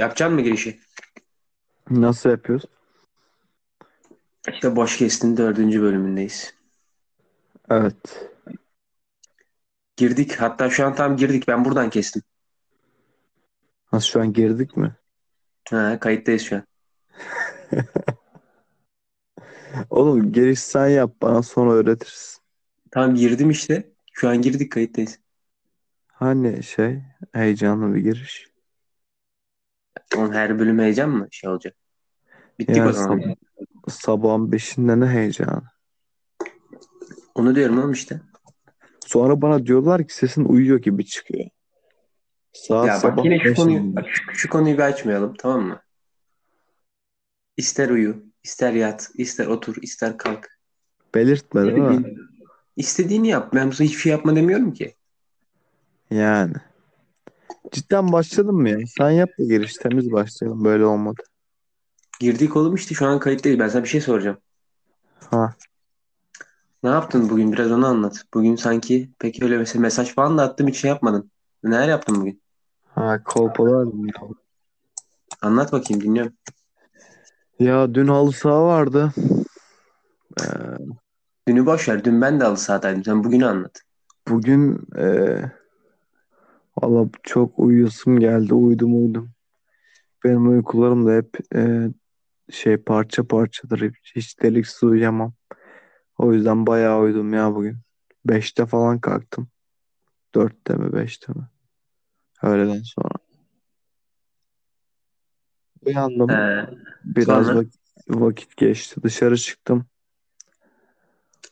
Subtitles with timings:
[0.00, 0.80] Yapacaksın mı girişi?
[1.90, 2.64] Nasıl yapıyoruz?
[4.48, 6.54] İşte Boş Kest'in dördüncü bölümündeyiz.
[7.70, 8.30] Evet.
[9.96, 10.36] Girdik.
[10.40, 11.48] Hatta şu an tam girdik.
[11.48, 12.22] Ben buradan kestim.
[13.92, 14.96] Nasıl şu an girdik mi?
[15.70, 16.62] Ha, kayıttayız şu an.
[19.90, 22.42] Oğlum giriş sen yap bana sonra öğretirsin.
[22.90, 23.92] Tamam girdim işte.
[24.12, 25.18] Şu an girdik kayıttayız.
[26.06, 28.49] Hani şey heyecanlı bir giriş.
[30.16, 31.76] Oğlum her bölüm heyecan mı şey olacak?
[32.58, 33.18] Bittik Yani o zaman.
[33.18, 35.62] sab- sabahın beşinde ne heyecanı.
[37.34, 38.20] Onu diyorum oğlum işte.
[39.06, 41.44] Sonra bana diyorlar ki sesin uyuyor gibi çıkıyor.
[42.52, 45.82] Saat Ya bak sabah yine şu konuyu, bak şu, şu konuyu bir açmayalım tamam mı?
[47.56, 50.48] İster uyu, ister yat, ister otur, ister kalk.
[51.14, 51.94] Belirtme değil mi?
[51.94, 52.18] İstediğini,
[52.76, 53.54] istediğini yap.
[53.54, 54.94] Ben sana hiçbir şey yapma demiyorum ki.
[56.10, 56.54] Yani.
[57.72, 58.78] Cidden başladın mı ya?
[58.98, 60.64] Sen yap da giriş temiz başlayalım.
[60.64, 61.22] Böyle olmadı.
[62.20, 63.58] Girdik oğlum işte şu an kayıttayız.
[63.58, 64.36] Ben sana bir şey soracağım.
[65.30, 65.54] Ha.
[66.82, 67.52] Ne yaptın bugün?
[67.52, 68.24] Biraz onu anlat.
[68.34, 71.30] Bugün sanki pek öyle mesela mesaj falan da attım hiç şey yapmadın.
[71.64, 72.42] Neler yaptın bugün?
[72.94, 74.12] Ha kolpalardım ya.
[75.42, 76.32] Anlat bakayım dinliyorum.
[77.58, 79.12] Ya dün halı saha vardı.
[80.40, 80.44] Ee,
[81.48, 82.04] Dünü boş ver.
[82.04, 83.04] Dün ben de halı sahadaydım.
[83.04, 83.80] Sen bugünü anlat.
[84.28, 85.04] bugün e,
[86.82, 88.54] valla çok uyuyasım geldi.
[88.54, 89.30] Uyudum uyudum.
[90.24, 91.88] Benim uykularım da hep e,
[92.50, 93.92] şey parça parçadır.
[94.16, 95.32] Hiç, deliksiz uyuyamam.
[96.18, 97.76] O yüzden bayağı uyudum ya bugün.
[98.24, 99.48] Beşte falan kalktım.
[100.34, 101.48] Dörtte mi beşte mi?
[102.42, 103.14] Öğleden sonra.
[105.86, 106.30] Uyandım.
[106.30, 106.70] Ee,
[107.04, 107.58] Biraz sonra?
[107.58, 107.74] vakit,
[108.08, 109.02] vakit geçti.
[109.02, 109.84] Dışarı çıktım.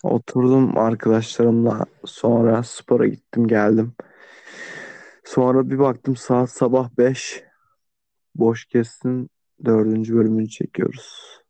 [0.02, 1.86] Oturdum arkadaşlarımla.
[2.04, 3.92] Sonra spora gittim geldim.
[5.28, 7.44] Sonra bir baktım saat sabah 5.
[8.34, 9.30] Boş kestin.
[9.64, 11.40] Dördüncü bölümünü çekiyoruz.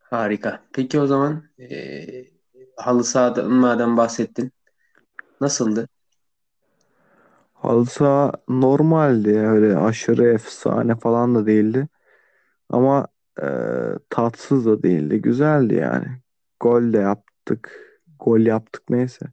[0.00, 0.62] harika.
[0.72, 2.24] Peki o zaman ee,
[2.76, 4.52] halı sahadan madem bahsettin.
[5.40, 5.88] Nasıldı?
[7.54, 9.38] Halı saha normaldi.
[9.38, 11.88] Öyle aşırı efsane falan da değildi.
[12.68, 13.06] Ama
[13.42, 13.46] e,
[14.10, 15.22] tatsız da değildi.
[15.22, 16.06] Güzeldi yani.
[16.60, 17.78] Gol de yaptık.
[18.18, 19.26] Gol yaptık neyse.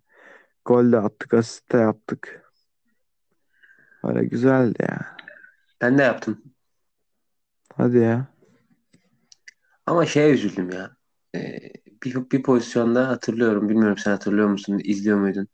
[0.69, 1.33] Gol de attık.
[1.33, 2.51] Asist de yaptık.
[4.03, 5.17] Öyle güzeldi ya.
[5.81, 6.41] Ben de yaptım.
[7.75, 8.27] Hadi ya.
[9.85, 10.91] Ama şeye üzüldüm ya.
[11.35, 11.59] Ee,
[12.03, 13.69] bir, bir pozisyonda hatırlıyorum.
[13.69, 14.81] Bilmiyorum sen hatırlıyor musun?
[14.83, 15.47] izliyor muydun?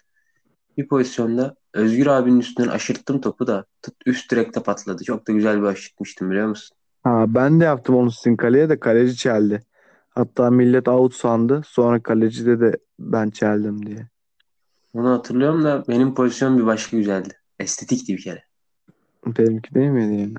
[0.78, 5.04] Bir pozisyonda Özgür abinin üstünden aşırttım topu da tut, üst direkte patladı.
[5.04, 6.78] Çok da güzel bir aşırtmıştım biliyor musun?
[7.04, 9.64] Ha, ben de yaptım onu sizin kaleye de kaleci çeldi.
[10.10, 11.62] Hatta millet out sandı.
[11.66, 14.15] Sonra kaleci de de ben çeldim diye.
[14.96, 17.40] Onu hatırlıyorum da benim pozisyon bir başka güzeldi.
[17.60, 18.44] Estetikti bir kere.
[19.26, 20.34] Benimki değil miydi yani?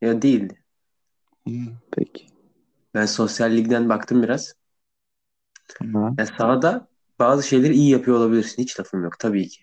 [0.00, 0.62] Ya değildi.
[1.90, 2.26] Peki.
[2.94, 4.54] Ben sosyal ligden baktım biraz.
[5.92, 6.14] Ha.
[6.18, 8.62] Ya sahada bazı şeyleri iyi yapıyor olabilirsin.
[8.62, 9.62] Hiç lafım yok tabii ki.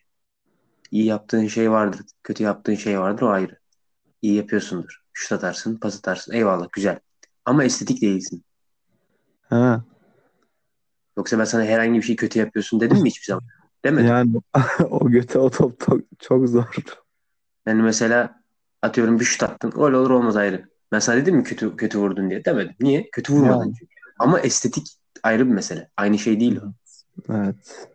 [0.91, 2.01] İyi yaptığın şey vardır.
[2.23, 3.59] Kötü yaptığın şey vardır o ayrı.
[4.21, 5.01] İyi yapıyorsundur.
[5.13, 6.33] Şut atarsın, pas atarsın.
[6.33, 6.99] Eyvallah güzel.
[7.45, 8.43] Ama estetik değilsin.
[9.41, 9.83] Ha.
[11.17, 13.43] Yoksa ben sana herhangi bir şey kötü yapıyorsun dedim mi hiçbir zaman?
[13.85, 14.07] Demedim.
[14.07, 14.41] Yani
[14.89, 16.75] o göte o top çok, çok zor.
[17.65, 18.41] Yani mesela
[18.81, 19.71] atıyorum bir şut attın.
[19.71, 20.69] Gol olur olmaz ayrı.
[20.91, 22.45] Ben sana dedim mi kötü kötü vurdun diye?
[22.45, 22.75] Demedim.
[22.79, 23.09] Niye?
[23.11, 23.73] Kötü vurmadın Yani.
[23.79, 23.95] çünkü.
[24.19, 24.87] Ama estetik
[25.23, 25.89] ayrı bir mesele.
[25.97, 26.73] Aynı şey değil o.
[27.33, 27.87] Evet.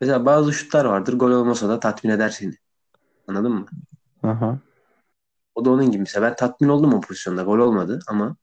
[0.00, 1.18] Mesela bazı şutlar vardır.
[1.18, 2.54] Gol olmasa da tatmin eder seni.
[3.28, 3.66] Anladın mı?
[4.22, 4.58] Aha.
[5.54, 5.98] O da onun gibi.
[6.00, 7.42] Mesela ben tatmin oldum o pozisyonda.
[7.42, 8.36] Gol olmadı ama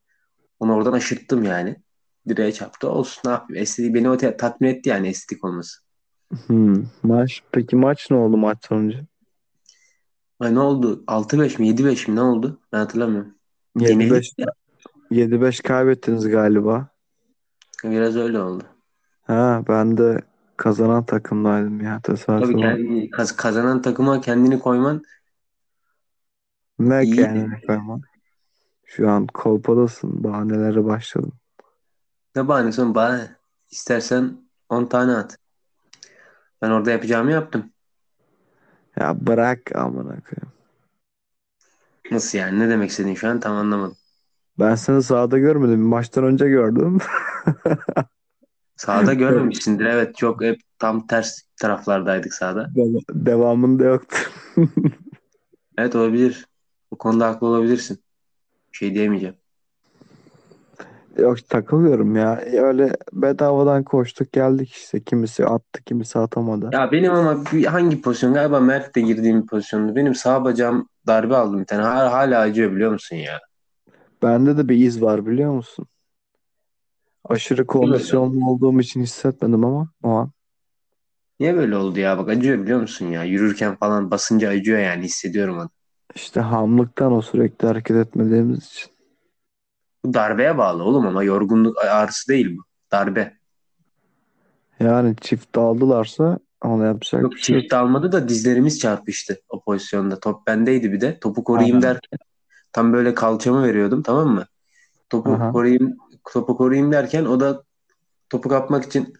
[0.60, 1.76] onu oradan aşırttım yani.
[2.28, 2.90] Direğe çarptı.
[2.90, 3.62] Olsun ne yapayım.
[3.62, 5.85] Estetik beni o tatmin etti yani estetik olması.
[6.46, 6.84] Hmm.
[7.02, 8.98] Maç peki maç ne oldu maç sonucu?
[10.40, 11.04] Ay ne oldu?
[11.06, 12.60] 6-5 mi 7-5 mi ne oldu?
[12.72, 13.34] Ben hatırlamıyorum.
[13.80, 14.46] Yenildik 7-5 ya.
[15.10, 16.88] 7-5 kaybettiniz galiba.
[17.84, 18.64] Biraz öyle oldu.
[19.22, 20.20] Ha ben de
[20.56, 22.58] kazanan takımdaydım ya Tabii tesadüfen.
[22.60, 25.02] kendi, kaz- kazanan takıma kendini koyman
[26.78, 27.16] Ne iyi.
[27.16, 28.00] kendine koyma.
[28.84, 30.24] Şu an kolpadasın.
[30.24, 31.32] Bahanelere başladın.
[32.36, 32.94] Ne bahanesi oğlum?
[32.94, 33.36] Bahane.
[33.70, 34.36] İstersen
[34.68, 35.38] 10 tane at.
[36.66, 37.72] Ben orada yapacağımı yaptım.
[38.96, 40.52] Ya bırak amına koyayım.
[42.10, 42.58] Nasıl yani?
[42.58, 43.96] Ne demek istediğin şu an tam anlamadım.
[44.58, 45.80] Ben seni sahada görmedim.
[45.80, 46.98] Maçtan önce gördüm.
[48.76, 49.84] Sahada görmemişsindir.
[49.84, 52.70] Evet çok hep tam ters taraflardaydık sahada.
[52.76, 54.16] Deva- Devamında yoktu.
[55.78, 56.46] Evet olabilir.
[56.90, 58.04] Bu konuda haklı olabilirsin.
[58.72, 59.36] Bir şey diyemeyeceğim.
[61.18, 62.40] Yok takılıyorum ya.
[62.52, 65.04] Öyle bedavadan koştuk geldik işte.
[65.04, 66.70] Kimisi attı, kimisi atamadı.
[66.72, 68.34] Ya benim ama bir- hangi pozisyon?
[68.34, 69.96] Galiba Mert de girdiğim bir pozisyondu.
[69.96, 71.82] Benim sağ bacağım darbe aldım bir tane.
[71.82, 73.38] Hala, hala acıyor biliyor musun ya?
[74.22, 75.86] Bende de bir iz var biliyor musun?
[77.24, 80.30] Aşırı kondisyonlu olduğum için hissetmedim ama o an.
[81.40, 82.18] Niye böyle oldu ya?
[82.18, 83.24] Bak acıyor biliyor musun ya?
[83.24, 85.70] Yürürken falan basınca acıyor yani hissediyorum onu.
[86.14, 88.95] İşte hamlıktan o sürekli hareket etmediğimiz için.
[90.06, 92.62] Bu darbeye bağlı oğlum ama yorgunluk ağrısı değil bu.
[92.92, 93.36] Darbe.
[94.80, 100.20] Yani çift daldılarsa onu yapacak Yok bir şey çift almadı da dizlerimiz çarpıştı o pozisyonda.
[100.20, 101.18] Top bendeydi bir de.
[101.20, 101.82] Topu koruyayım Aha.
[101.82, 102.18] derken
[102.72, 104.46] tam böyle kalçamı veriyordum tamam mı?
[105.10, 105.52] Topu Aha.
[105.52, 105.96] koruyayım
[106.32, 107.62] topu koruyayım derken o da
[108.30, 109.14] topu kapmak için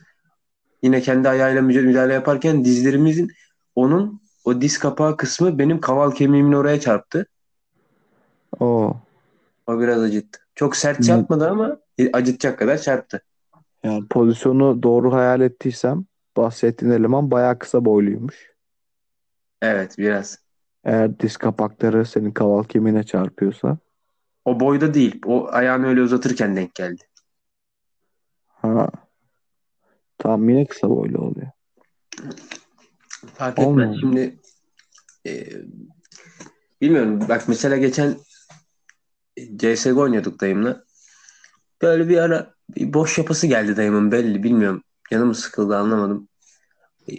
[0.83, 3.31] yine kendi ayağıyla müdahale yaparken dizlerimizin
[3.75, 7.27] onun o diz kapağı kısmı benim kaval kemiğimin oraya çarptı.
[8.61, 8.97] O.
[9.67, 10.45] O biraz acıttı.
[10.56, 11.79] Çok sert çarpmadı ama
[12.12, 13.20] acıtacak kadar çarptı.
[13.85, 16.05] Yani pozisyonu doğru hayal ettiysem
[16.37, 18.53] bahsettiğin eleman bayağı kısa boyluymuş.
[19.62, 20.38] Evet biraz.
[20.85, 23.79] Eğer diz kapakları senin kaval kemiğine çarpıyorsa.
[24.44, 25.20] O boyda değil.
[25.26, 27.02] O ayağını öyle uzatırken denk geldi.
[28.47, 28.91] Ha.
[30.19, 31.50] Tam yine kısa boylu oluyor.
[33.35, 33.69] Fark etmez.
[33.69, 33.97] Olmuyor.
[34.00, 34.38] Şimdi
[35.26, 35.47] e,
[36.81, 37.20] bilmiyorum.
[37.29, 38.17] Bak mesela geçen
[39.56, 40.85] CSGO oynuyorduk dayımla.
[41.83, 44.43] Böyle bir ara bir boş yapısı geldi dayımın belli.
[44.43, 44.83] Bilmiyorum.
[45.11, 46.29] Canım sıkıldı anlamadım.
[47.09, 47.12] E,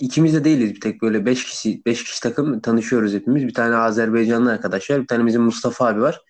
[0.00, 3.46] İkimiz de değiliz bir tek böyle 5 kişi 5 kişi takım tanışıyoruz hepimiz.
[3.46, 5.02] Bir tane Azerbaycanlı arkadaş var.
[5.02, 6.20] Bir tane bizim Mustafa abi var.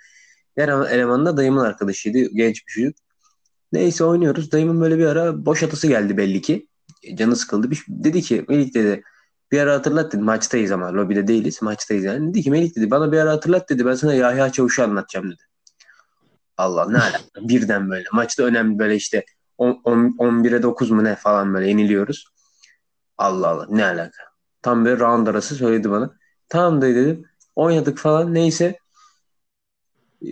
[0.56, 2.18] Diğer eleman da dayımın arkadaşıydı.
[2.18, 2.96] Genç bir çocuk.
[3.72, 4.52] Neyse oynuyoruz.
[4.52, 6.66] Dayımın böyle bir ara boş atısı geldi belli ki.
[7.02, 7.70] E, Canı sıkıldı.
[7.70, 9.02] Bir, dedi ki Melih dedi
[9.52, 10.22] bir ara hatırlat dedi.
[10.22, 11.62] Maçtayız ama lobide değiliz.
[11.62, 12.30] Maçtayız yani.
[12.30, 13.86] Dedi ki Melih dedi bana bir ara hatırlat dedi.
[13.86, 15.42] Ben sana Yahya Çavuş'u anlatacağım dedi.
[16.56, 17.18] Allah ne alaka.
[17.48, 18.04] Birden böyle.
[18.12, 19.24] Maçta önemli böyle işte
[19.58, 22.24] 10, 10, 11'e 9 mu ne falan böyle yeniliyoruz.
[23.18, 24.22] Allah Allah ne alaka.
[24.62, 26.10] Tam böyle round arası söyledi bana.
[26.48, 27.24] Tamam dayı dedim.
[27.56, 28.78] Oynadık falan neyse.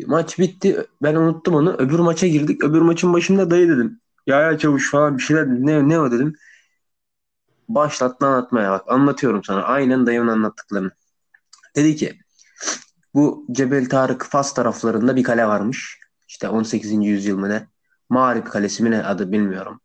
[0.06, 0.86] Maç bitti.
[1.02, 1.74] Ben unuttum onu.
[1.78, 2.64] Öbür maça girdik.
[2.64, 4.00] Öbür maçın başında dayı dedim.
[4.26, 5.46] Yahya Çavuş falan bir şeyler.
[5.46, 6.36] Ne, ne o dedim.
[7.68, 8.84] Başlattı anlatmaya bak.
[8.86, 9.62] Anlatıyorum sana.
[9.62, 10.90] Aynen dayımın anlattıklarını.
[11.76, 12.18] Dedi ki
[13.14, 16.00] bu Cebel Tarık Fas taraflarında bir kale varmış.
[16.28, 17.06] İşte 18.
[17.06, 17.66] yüzyıl mı ne?
[18.08, 19.80] Mağrip Kalesi mi ne adı bilmiyorum.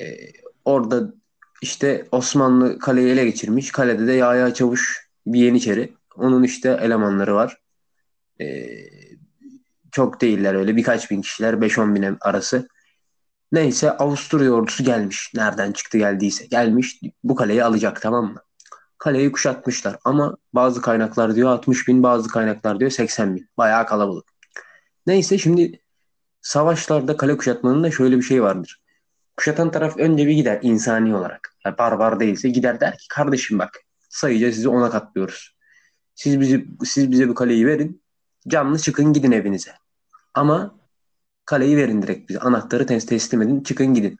[0.00, 0.16] Ee,
[0.64, 1.14] orada
[1.62, 3.72] işte Osmanlı kaleyi ele geçirmiş.
[3.72, 5.92] Kalede de Yahya Çavuş bir Yeniçeri.
[6.16, 7.56] Onun işte elemanları var.
[8.40, 8.66] Ee,
[9.92, 12.68] çok değiller öyle birkaç bin kişiler 5-10 bin arası.
[13.52, 15.32] Neyse Avusturya ordusu gelmiş.
[15.34, 18.42] Nereden çıktı geldiyse gelmiş bu kaleyi alacak tamam mı?
[18.98, 23.48] Kaleyi kuşatmışlar ama bazı kaynaklar diyor 60 bin bazı kaynaklar diyor 80 bin.
[23.56, 24.26] Bayağı kalabalık.
[25.06, 25.80] Neyse şimdi
[26.40, 28.82] savaşlarda kale kuşatmanın da şöyle bir şey vardır.
[29.36, 31.54] Kuşatan taraf önce bir gider insani olarak.
[31.64, 35.56] Yani barbar değilse gider der ki kardeşim bak sayıca sizi ona katlıyoruz.
[36.14, 38.02] Siz bizi siz bize bu kaleyi verin.
[38.48, 39.72] Canlı çıkın gidin evinize.
[40.34, 40.78] Ama
[41.46, 42.38] kaleyi verin direkt bize.
[42.38, 43.60] Anahtarı tes- teslim edin.
[43.60, 44.18] Çıkın gidin.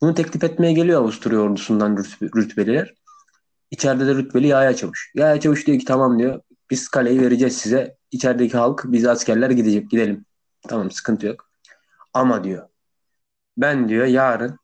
[0.00, 2.94] Bunu teklif etmeye geliyor Avusturya ordusundan rütbe- rütbeliler.
[3.70, 5.12] İçeride de rütbeli Yahya Çavuş.
[5.14, 6.40] Yahya Çavuş diyor ki tamam diyor.
[6.70, 7.96] Biz kaleyi vereceğiz size.
[8.10, 9.90] İçerideki halk biz askerler gidecek.
[9.90, 10.24] Gidelim.
[10.68, 11.50] Tamam sıkıntı yok.
[12.14, 12.68] Ama diyor
[13.56, 14.58] ben diyor yarın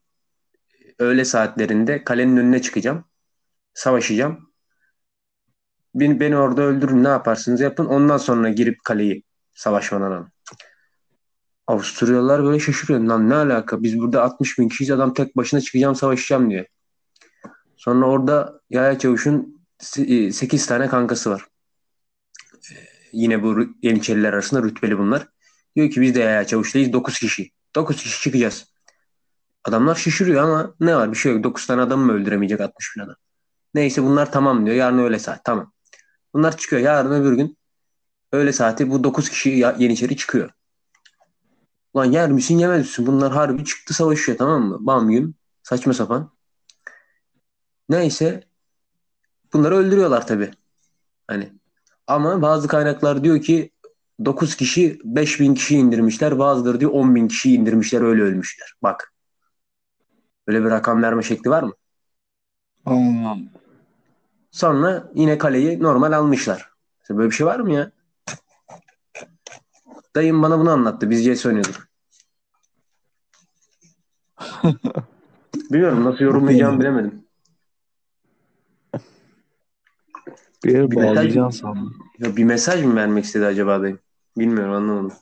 [0.99, 3.05] öğle saatlerinde kalenin önüne çıkacağım.
[3.73, 4.53] Savaşacağım.
[5.95, 7.85] Beni, beni orada öldürün ne yaparsınız yapın.
[7.85, 9.23] Ondan sonra girip kaleyi
[9.53, 10.32] savaşmadan alın.
[11.67, 12.99] Avusturyalılar böyle şaşırıyor.
[12.99, 13.83] Lan ne alaka?
[13.83, 14.91] Biz burada 60 bin kişiyiz.
[14.91, 16.65] Adam tek başına çıkacağım savaşacağım diyor.
[17.77, 21.47] Sonra orada Yahya Çavuş'un 8 tane kankası var.
[22.71, 22.75] Ee,
[23.11, 25.27] Yine bu Yeniçeriler arasında rütbeli bunlar.
[25.75, 27.51] Diyor ki biz de Yahya Çavuş'tayız 9 kişi.
[27.75, 28.73] 9 kişi çıkacağız.
[29.63, 31.43] Adamlar şaşırıyor ama ne var bir şey yok.
[31.43, 33.15] 9 tane adam mı öldüremeyecek 60 bin adam?
[33.73, 34.77] Neyse bunlar tamam diyor.
[34.77, 35.73] Yarın öğle saat tamam.
[36.33, 36.81] Bunlar çıkıyor.
[36.81, 37.57] Yarın öbür gün
[38.31, 40.49] öğle saati bu 9 kişi Yeniçeri çıkıyor.
[41.95, 43.07] Lan yer misin yemez misin?
[43.07, 44.77] Bunlar harbi çıktı savaşıyor tamam mı?
[44.79, 45.35] Bam güm.
[45.63, 46.31] Saçma sapan.
[47.89, 48.43] Neyse.
[49.53, 50.51] Bunları öldürüyorlar tabii.
[51.27, 51.53] Hani.
[52.07, 53.71] Ama bazı kaynaklar diyor ki
[54.25, 56.39] 9 kişi 5000 kişi indirmişler.
[56.39, 58.73] Bazıları diyor 10 bin kişi indirmişler öyle ölmüşler.
[58.83, 59.13] Bak.
[60.47, 61.73] Böyle bir rakam verme şekli var mı?
[64.51, 66.69] Sonra yine kaleyi normal almışlar.
[67.09, 67.91] Böyle bir şey var mı ya?
[70.15, 71.09] Dayım bana bunu anlattı.
[71.09, 71.87] Biz CS oynuyorduk.
[75.71, 77.25] Bilmiyorum nasıl yorumlayacağımı bilemedim.
[80.65, 81.93] Bir yere Bir mesaj- sandım.
[82.19, 83.99] Ya bir mesaj mı vermek istedi acaba dayım?
[84.37, 85.17] Bilmiyorum anlamadım.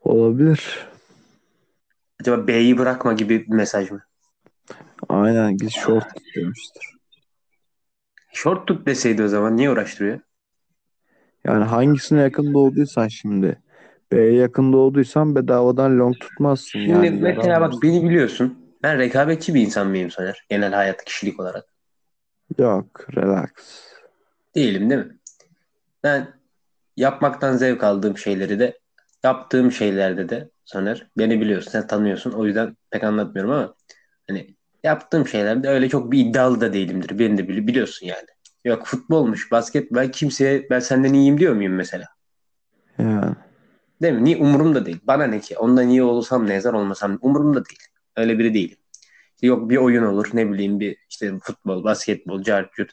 [0.00, 0.86] Olabilir.
[2.20, 4.02] Acaba B'yi bırakma gibi bir mesaj mı?
[5.08, 6.96] Aynen git short istemiştir.
[8.34, 10.20] Short tut deseydi o zaman niye uğraştırıyor?
[11.44, 13.62] Yani hangisine yakın doğduysan şimdi.
[14.12, 16.66] B'ye yakın doğduysan bedavadan long tutmazsın.
[16.70, 18.58] Şimdi yani mesela yarar bak beni biliyorsun.
[18.82, 20.46] Ben rekabetçi bir insan mıyım Soner?
[20.48, 21.64] Genel hayat kişilik olarak.
[22.58, 23.50] Yok, relax.
[24.54, 25.18] Değilim değil mi?
[26.02, 26.34] Ben
[26.96, 28.78] yapmaktan zevk aldığım şeyleri de
[29.24, 33.74] yaptığım şeylerde de Soner beni biliyorsun sen tanıyorsun o yüzden pek anlatmıyorum ama
[34.28, 37.18] hani yaptığım şeylerde öyle çok bir iddialı da değilimdir.
[37.18, 38.26] Beni de bili- biliyorsun yani.
[38.64, 42.06] Yok futbolmuş, basket ben kimseye ben senden iyiyim diyor muyum mesela?
[42.98, 43.34] Yani.
[44.02, 44.24] Değil mi?
[44.24, 45.00] Niye umurumda değil.
[45.02, 45.58] Bana ne ki?
[45.58, 47.80] Ondan iyi olsam ne yazar olmasam umurumda değil.
[48.16, 48.78] Öyle biri değilim.
[49.42, 52.90] Yok bir oyun olur ne bileyim bir işte futbol, basketbol, carcut.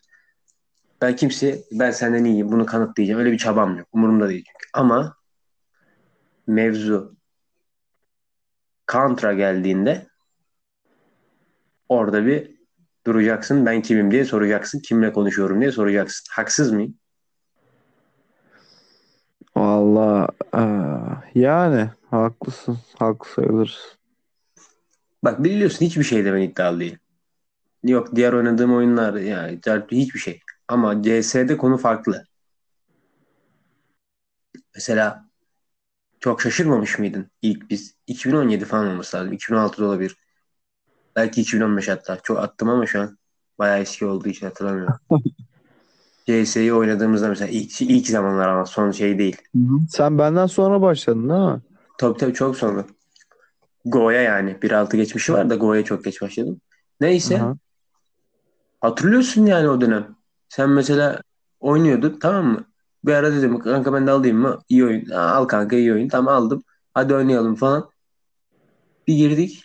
[1.01, 3.19] Ben kimseye ben senden iyiyim bunu kanıtlayacağım.
[3.19, 3.87] Öyle bir çabam yok.
[3.91, 4.67] Umurumda değil çünkü.
[4.73, 5.17] Ama
[6.47, 7.15] mevzu
[8.87, 10.07] kontra geldiğinde
[11.91, 12.51] orada bir
[13.07, 13.65] duracaksın.
[13.65, 14.79] Ben kimim diye soracaksın.
[14.79, 16.25] Kimle konuşuyorum diye soracaksın.
[16.31, 16.95] Haksız mıyım?
[19.55, 22.77] Valla eee, yani haklısın.
[22.99, 23.91] Haklı sayılırsın.
[25.23, 26.99] Bak biliyorsun hiçbir şeyde ben iddialı değilim.
[27.83, 30.39] Yok diğer oynadığım oyunlar ya carcut hiçbir şey.
[30.67, 32.25] Ama CS'de konu farklı.
[34.75, 35.25] Mesela
[36.19, 37.95] çok şaşırmamış mıydın ilk biz?
[38.07, 39.33] 2017 falan olması lazım.
[39.33, 40.17] 2016'da olabilir.
[41.15, 42.19] Belki 2015 hatta.
[42.23, 43.17] Çok attım ama şu an
[43.59, 44.95] bayağı eski olduğu için hatırlamıyorum.
[46.27, 49.37] CS'yi oynadığımızda mesela ilk, ilk zamanlar ama son şey değil.
[49.89, 51.61] Sen benden sonra başladın mi?
[51.97, 52.85] Tabii tabii çok sonra.
[53.85, 56.61] Go'ya yani 1.6 geçmişi var da Go'ya çok geç başladım.
[57.01, 57.55] Neyse Aha.
[58.81, 60.15] hatırlıyorsun yani o dönem.
[60.49, 61.21] Sen mesela
[61.59, 62.65] oynuyordun tamam mı?
[63.05, 64.59] Bir ara dedim kanka ben de alayım mı?
[64.69, 65.09] İyi oyun.
[65.09, 66.07] "Aa, al kanka iyi oyun.
[66.07, 66.63] Tamam aldım.
[66.93, 67.89] Hadi oynayalım falan.
[69.07, 69.63] Bir girdik.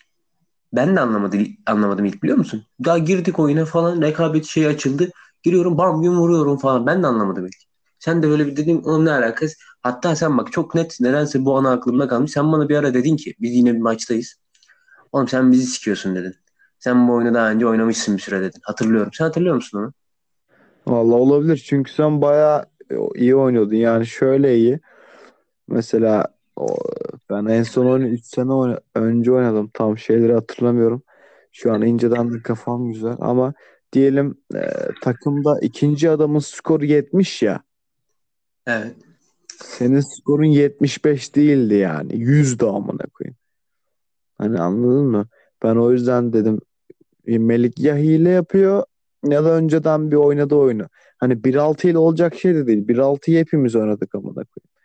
[0.72, 2.64] Ben de anlamadım, anlamadım ilk biliyor musun?
[2.84, 5.10] Daha girdik oyuna falan rekabet şeyi açıldı.
[5.42, 6.86] Giriyorum bam gün vuruyorum falan.
[6.86, 7.56] Ben de anlamadım ilk.
[7.98, 9.54] Sen de böyle bir dedin onun ne alakası?
[9.82, 12.30] Hatta sen bak çok net nedense bu ana aklımda kalmış.
[12.30, 14.34] Sen bana bir ara dedin ki biz yine bir maçtayız.
[15.12, 16.34] Oğlum sen bizi sikiyorsun dedin.
[16.78, 18.60] Sen bu oyunu daha önce oynamışsın bir süre dedin.
[18.62, 19.12] Hatırlıyorum.
[19.12, 19.92] Sen hatırlıyor musun onu?
[20.86, 22.64] Valla olabilir çünkü sen bayağı
[23.14, 23.76] iyi oynuyordun.
[23.76, 24.80] Yani şöyle iyi.
[25.68, 26.76] Mesela o,
[27.30, 29.70] ben en son oyunu 3 sene oyna- önce oynadım.
[29.74, 31.02] Tam şeyleri hatırlamıyorum.
[31.52, 33.54] Şu an inceden de kafam güzel ama
[33.92, 34.60] diyelim e,
[35.02, 37.62] takımda ikinci adamın skoru 70 ya.
[38.66, 38.94] Evet.
[39.62, 42.16] Senin skorun 75 değildi yani.
[42.16, 43.36] 100 de amına koyayım.
[44.38, 45.26] Hani anladın mı?
[45.62, 46.60] Ben o yüzden dedim
[47.26, 48.84] e, Melik ya hile yapıyor
[49.24, 50.86] ya da önceden bir oynadığı oyunu.
[51.18, 52.88] Hani 1.6 ile olacak şey de değil.
[52.88, 54.75] 1.6'yı hepimiz oynadık amına koyayım.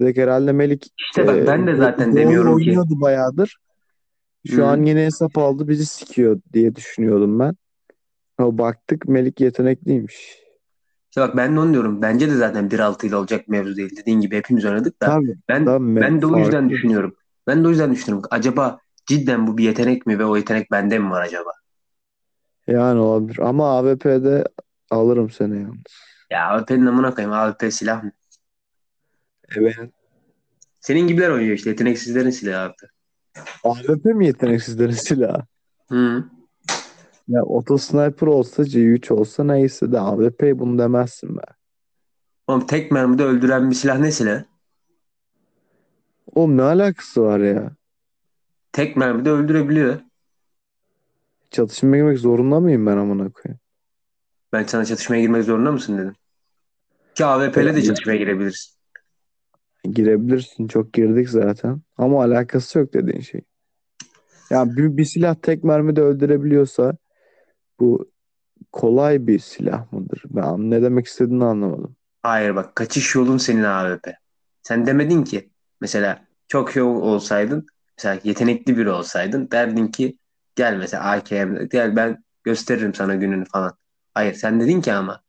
[0.00, 2.64] Dedik herhalde Melik İşte bak e, ben de zaten doğru demiyorum ki.
[2.70, 3.56] oynuyordu bayağıdır.
[4.46, 4.66] Şu Hı.
[4.66, 7.56] an yeni hesap aldı bizi sikiyor diye düşünüyordum ben.
[8.38, 10.38] Ama baktık Melik yetenekliymiş.
[11.10, 12.02] İşte bak ben de onu diyorum.
[12.02, 13.96] Bence de zaten 1.6 ile olacak mevzu değil.
[13.96, 15.06] Dediğin gibi hepimiz oynadık da.
[15.06, 15.36] Tabii.
[15.48, 16.70] Ben Tabii ben de o yüzden farklı.
[16.70, 17.16] düşünüyorum.
[17.46, 18.28] Ben de o yüzden düşünüyorum.
[18.30, 21.50] Acaba cidden bu bir yetenek mi ve o yetenek bende mi var acaba?
[22.66, 23.38] Yani olabilir.
[23.38, 24.44] Ama AWP'de
[24.90, 25.78] alırım seni yalnız.
[26.30, 27.32] Ya AWP'nin amına koyayım.
[27.36, 28.12] AWP silah mı?
[29.56, 29.76] Evet.
[30.80, 31.70] Senin gibiler oynuyor işte.
[31.70, 32.90] Yeteneksizlerin silahı AWP.
[33.64, 35.42] AWP mi yeteneksizlerin silahı?
[35.88, 36.24] Hı.
[37.28, 41.42] Ya Auto Sniper olsa C3 olsa neyse de AWP bunu demezsin be.
[42.46, 44.44] Oğlum tek mermide öldüren bir silah ne silah?
[46.34, 47.72] Oğlum ne alakası var ya?
[48.72, 50.00] Tek mermide öldürebiliyor.
[51.50, 53.60] Çatışmaya girmek zorunda mıyım ben amına koyayım?
[54.52, 56.14] Ben sana çatışmaya girmek zorunda mısın dedim.
[57.14, 58.75] Ki AWP ile de çatışmaya girebilirsin.
[59.92, 61.80] Girebilirsin çok girdik zaten.
[61.98, 63.40] Ama alakası yok dediğin şey.
[64.50, 66.96] Ya bir, bir silah tek mermide öldürebiliyorsa
[67.80, 68.10] bu
[68.72, 70.22] kolay bir silah mıdır?
[70.30, 71.96] Ben ne demek istediğini anlamadım.
[72.22, 74.14] Hayır bak kaçış yolun senin AWP.
[74.62, 75.50] Sen demedin ki
[75.80, 77.66] mesela çok iyi olsaydın
[77.98, 80.18] mesela yetenekli biri olsaydın derdin ki
[80.56, 83.76] gel mesela AKM gel ben gösteririm sana gününü falan.
[84.14, 85.22] Hayır sen dedin ki ama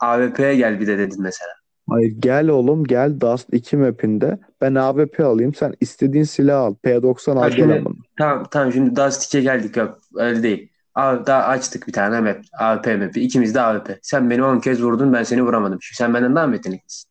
[0.00, 1.50] AWP'ye gel bir de dedin mesela.
[1.88, 6.74] Hayır gel oğlum gel Dust 2 map'inde ben AWP alayım sen istediğin silah al.
[6.84, 7.94] P90 al Ha, gel şimdi- amına.
[8.18, 10.68] Tamam tamam şimdi Dust 2'ye geldik yok öyle değil.
[10.94, 12.38] Abi daha açtık bir tane map.
[12.58, 13.20] AWP map'i.
[13.20, 13.98] İkimiz de AWP.
[14.02, 15.78] Sen beni 10 kez vurdun ben seni vuramadım.
[15.82, 17.10] Şimdi sen benden daha mı yeteneklisin?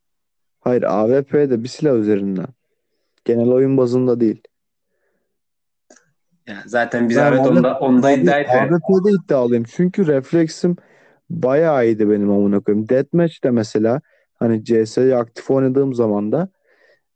[0.60, 2.48] Hayır AWP'de bir silah üzerinden.
[3.26, 4.42] Genel oyun bazında değil.
[6.48, 8.72] Ya zaten biz Ben AWP onda, onda iddia etmiyoruz.
[8.74, 9.64] AWP'de iddialıyım.
[9.64, 10.76] Çünkü refleksim
[11.30, 12.90] bayağı iyiydi benim amına koyayım.
[12.90, 14.02] Deathmatch'te mesela
[14.40, 16.50] hani CS'yi aktif oynadığım zaman da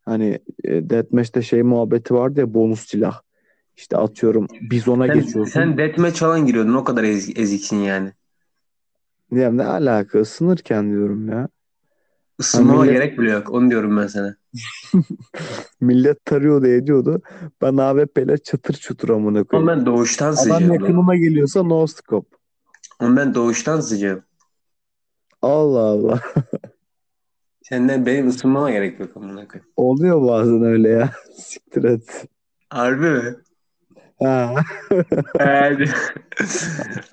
[0.06, 3.22] hani e, Deathmatch'te şey muhabbeti vardı ya bonus silah.
[3.78, 5.52] İşte atıyorum Bizon'a Sen, geçiyorsun.
[5.52, 6.74] sen deathmatch falan giriyordun.
[6.74, 8.12] O kadar ez- eziksin yani.
[9.32, 11.50] Ya ne alaka ısınırken diyorum ya.
[12.40, 13.50] Isınmama millet- gerek bile yok.
[13.52, 14.36] Onu diyorum ben sana.
[15.82, 17.22] Millet tarıyordu ediyordu.
[17.62, 19.68] Ben AWP'yle çatır çutur amına Ama koyayım.
[19.68, 20.74] ben doğuştan Adam sıcağım.
[20.74, 22.38] yakınıma geliyorsa no scope.
[23.00, 24.24] Ama ben doğuştan sıcağım.
[25.42, 26.20] Allah Allah.
[27.72, 29.72] Senden benim ısınmama gerek yok amına koyayım.
[29.78, 31.12] Oluyor bazen öyle ya.
[31.38, 32.28] Siktir et.
[32.70, 33.36] Harbi mi?
[34.20, 34.56] Ha.
[35.40, 35.90] Evet.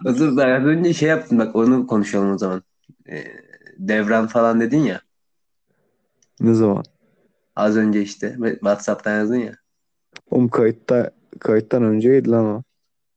[0.04, 2.62] Hazır da az önce şey yaptım bak onu konuşalım o zaman.
[3.08, 3.24] Ee,
[3.78, 5.00] devran falan dedin ya.
[6.40, 6.84] Ne zaman?
[7.56, 9.54] Az önce işte WhatsApp'tan yazdın ya.
[10.30, 11.10] Oğlum kayıtta
[11.40, 12.62] kayıttan önceydi lan o.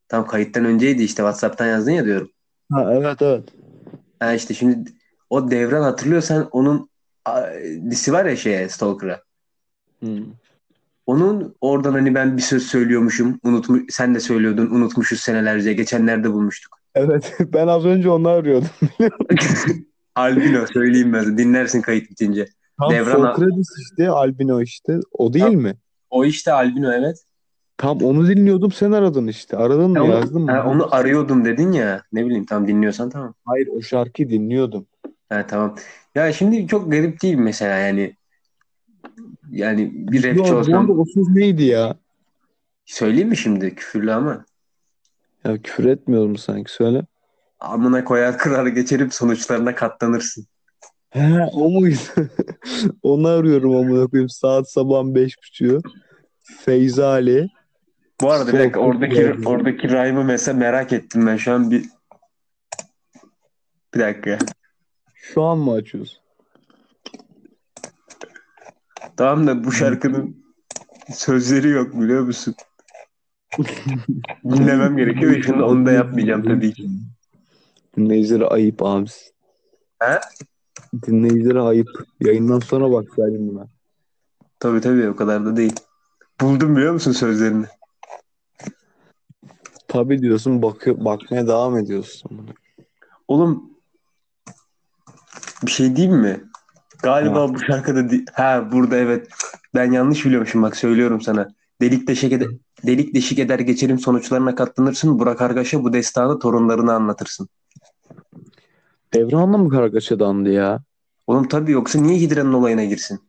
[0.08, 2.30] Tam kayıttan önceydi işte WhatsApp'tan yazdın ya diyorum.
[2.72, 3.44] Ha evet evet.
[4.18, 4.90] Ha işte şimdi
[5.30, 6.91] o devran hatırlıyorsan onun
[7.24, 7.42] a,
[7.90, 9.22] disi var ya şeye Stalker'a.
[11.06, 13.40] Onun oradan hani ben bir söz söylüyormuşum.
[13.44, 14.66] Unutmuş, sen de söylüyordun.
[14.70, 15.72] Unutmuşuz senelerce.
[15.72, 16.78] Geçenlerde bulmuştuk.
[16.94, 18.68] Evet ben az önce onu arıyordum.
[20.14, 21.38] Albino söyleyeyim ben.
[21.38, 22.46] Dinlersin kayıt bitince.
[22.80, 25.00] Tam Devran- Sokrates işte albino işte.
[25.12, 25.74] O değil Tam- mi?
[26.10, 27.24] O işte albino evet.
[27.76, 29.56] Tam onu dinliyordum sen aradın işte.
[29.56, 30.62] Aradın mı onu- yazdın mı?
[30.66, 32.02] Onu arıyordum dedin ya.
[32.12, 33.34] Ne bileyim tam dinliyorsan tamam.
[33.44, 34.86] Hayır o şarkıyı dinliyordum.
[35.28, 35.76] Ha, tamam.
[36.14, 38.16] Ya şimdi çok garip değil mesela yani.
[39.50, 41.96] Yani bir rapçi Yo, olsam o söz neydi ya?
[42.84, 44.44] söyleyeyim mi şimdi küfürlü ama
[45.44, 47.02] Ya küfür etmiyordum sanki söyle.
[47.60, 50.46] amına koyar kırar geçerim sonuçlarına katlanırsın.
[51.10, 51.98] He o muydu?
[53.02, 54.28] Onu arıyorum amına koyayım.
[54.28, 55.80] Saat sabahın beş buçuğu.
[56.42, 57.48] Feyza Ali.
[58.20, 59.46] Bu arada bir dakika oradaki güzel.
[59.46, 61.84] oradaki rhyme'ı mesela merak ettim ben şu an bir
[63.94, 64.38] bir dakika.
[65.22, 66.18] Şu an mı açıyorsun?
[69.16, 70.44] Tamam da bu şarkının
[71.12, 72.54] sözleri yok biliyor musun?
[74.44, 76.88] Dinlemem gerekiyor ve şimdi onu da yapmayacağım tabii ki.
[77.96, 79.08] Dinleyicilere ayıp abi.
[79.98, 80.20] He?
[81.06, 81.88] Dinleyicilere ayıp.
[82.20, 83.66] Yayından sonra baksaydın buna.
[84.60, 85.74] Tabii tabii o kadar da değil.
[86.40, 87.66] Buldum biliyor musun sözlerini?
[89.88, 92.30] Tabii diyorsun bakıyor, bakmaya devam ediyorsun.
[93.28, 93.71] Oğlum
[95.66, 96.40] bir şey diyeyim mi?
[97.02, 99.28] Galiba bu şarkıda di- ha burada evet
[99.74, 101.48] ben yanlış biliyormuşum bak söylüyorum sana.
[101.80, 102.48] Delik deşik eder,
[102.86, 105.18] delik deşik eder geçerim sonuçlarına katlanırsın.
[105.18, 107.48] Burak Argaş'a bu destanı torunlarına anlatırsın.
[109.14, 110.82] Devran'la mı kargaşa dandı ya?
[111.26, 113.20] Oğlum tabii yoksa niye Hidra'nın olayına girsin?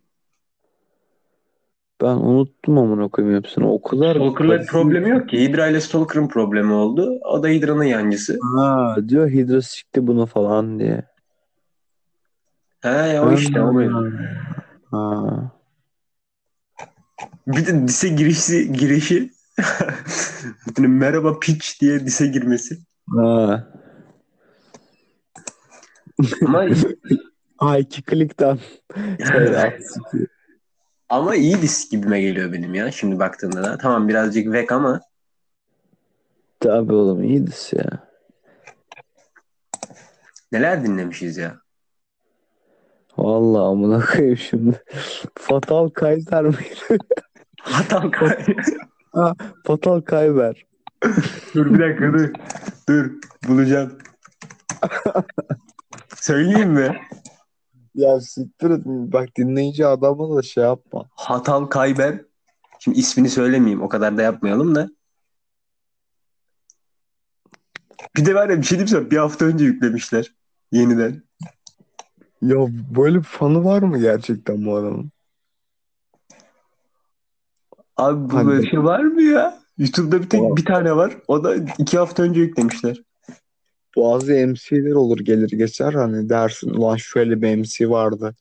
[2.01, 3.65] Ben unuttum amına koyayım hepsini.
[3.65, 5.39] O kadar Stalker'la problemi yok ki.
[5.39, 7.19] Hydra ile Stalker'ın problemi oldu.
[7.25, 8.39] O da Hydra'nın yancısı.
[8.57, 11.03] Ha, diyor Hidra sikti bunu falan diye.
[12.83, 14.17] He ya o işte o benim.
[14.91, 15.51] Ha.
[17.47, 19.31] Bir de dise girişi girişi
[20.77, 22.77] merhaba piç diye dise girmesi.
[23.09, 23.67] Ha.
[26.45, 26.65] Ama
[27.57, 28.59] Ha iki klikten.
[31.09, 33.77] Ama iyi dis gibime geliyor benim ya şimdi baktığımda da.
[33.77, 35.01] Tamam birazcık vek ama
[36.59, 38.13] Tabii oğlum iyiydi ya.
[40.51, 41.62] neler dinlemişiz ya.
[43.17, 44.83] Vallahi amına koyayım şimdi.
[45.35, 46.97] Fatal Kaiser miydi?
[47.61, 48.45] Hatal kay.
[49.65, 50.65] Fatal Kayber.
[51.55, 52.29] dur bir dakika dur.
[52.89, 53.11] Dur
[53.47, 53.97] bulacağım.
[56.15, 57.01] Söyleyeyim mi?
[57.95, 58.81] Ya siktir et.
[58.85, 61.05] Bak dinleyici adamı da şey yapma.
[61.15, 62.21] Hatal Kayber.
[62.79, 63.81] Şimdi ismini söylemeyeyim.
[63.81, 64.89] O kadar da yapmayalım da.
[68.17, 69.11] Bir de var ya bir şey diyeyim sana.
[69.11, 70.33] Bir hafta önce yüklemişler.
[70.71, 71.23] Yeniden.
[72.43, 72.57] Ya
[72.95, 75.11] böyle bir fanı var mı gerçekten bu adamın?
[77.97, 78.47] Abi bu Hadi.
[78.47, 79.59] böyle şey var mı ya?
[79.77, 81.17] YouTube'da bir tek bir tane var.
[81.27, 83.01] O da iki hafta önce yüklemişler.
[83.97, 88.35] Bazı MC'ler olur gelir geçer hani dersin ulan şöyle bir MC vardı.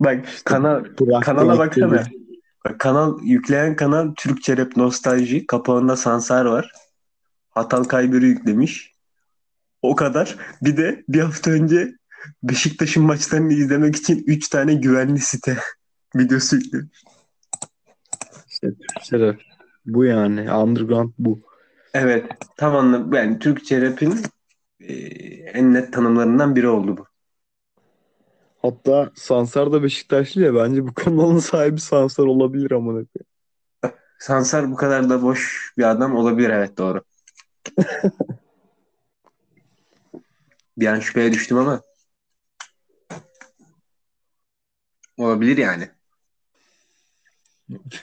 [0.00, 0.84] Bak kanal
[1.22, 2.04] kanala baksana.
[2.64, 5.46] Bak, kanal yükleyen kanal Türkçe Rap Nostalji.
[5.46, 6.72] Kapağında Sansar var.
[7.50, 8.94] Hatal Kayber'i yüklemiş.
[9.82, 10.36] O kadar.
[10.62, 11.98] Bir de bir hafta önce
[12.42, 15.56] Beşiktaş'ın maçlarını izlemek için 3 tane güvenli site
[16.16, 17.04] videosu yüklemiş.
[18.48, 19.36] İşte Türkçe rap.
[19.86, 20.52] Bu yani.
[20.52, 21.40] Underground bu.
[21.94, 22.26] Evet.
[22.56, 24.14] Tam anlam yani Türkçe rap'in
[24.80, 24.94] e,
[25.52, 27.06] en net tanımlarından biri oldu bu.
[28.62, 33.28] Hatta Sansar da Beşiktaşlı ya bence bu kanalın sahibi Sansar olabilir amına koyayım.
[34.18, 37.02] Sansar bu kadar da boş bir adam olabilir evet doğru.
[40.78, 41.80] bir an şüpheye düştüm ama
[45.18, 45.90] olabilir yani.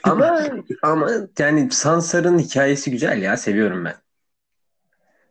[0.02, 0.40] Ama
[0.82, 3.96] ama yani Sansar'ın hikayesi güzel ya seviyorum ben.